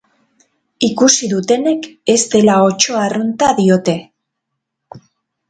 Ikusi 0.87 1.27
dutenek 1.33 1.85
ez 2.15 2.23
dela 2.37 2.57
otso 2.71 2.97
arrunta 3.03 3.53
diote. 3.61 3.97